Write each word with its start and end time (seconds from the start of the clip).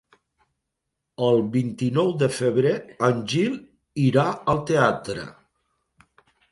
El 1.25 1.37
vint-i-nou 1.57 2.09
de 2.23 2.31
febrer 2.39 2.73
en 3.11 3.23
Gil 3.35 3.55
irà 4.09 4.27
al 4.55 4.67
teatre. 4.73 5.33